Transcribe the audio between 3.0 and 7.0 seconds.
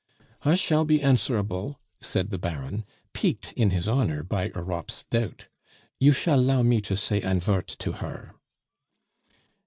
piqued in his honor by Europe's doubt. "You shall 'llow me to